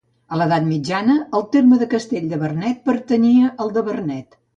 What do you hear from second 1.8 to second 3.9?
de Castell de Vernet pertanyia al de